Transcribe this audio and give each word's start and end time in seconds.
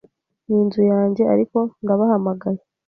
ninzu 0.47 0.81
yanjye 0.91 1.23
ariko 1.33 1.57
ndabahamagaye 1.83 2.61